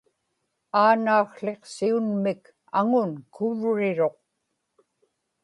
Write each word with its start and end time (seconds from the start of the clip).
aanaakłiqsiunmik 0.83 2.43
aŋun 2.79 3.11
kuvriruq 3.33 4.17